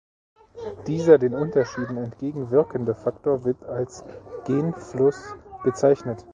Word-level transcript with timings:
Dieser 0.87 1.19
den 1.19 1.35
Unterschieden 1.35 1.97
entgegen 1.97 2.49
wirkende 2.49 2.95
Faktor 2.95 3.45
wird 3.45 3.63
als 3.63 4.03
Genfluss 4.47 5.35
bezeichnet. 5.63 6.25